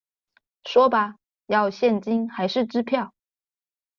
[0.67, 1.13] 說吧，
[1.45, 3.13] 要現金還是支票？